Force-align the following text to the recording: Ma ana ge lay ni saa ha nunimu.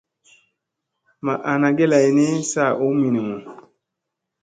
Ma 1.25 1.33
ana 1.51 1.69
ge 1.77 1.85
lay 1.91 2.07
ni 2.17 2.25
saa 2.51 2.71
ha 2.79 2.85
nunimu. 2.99 3.37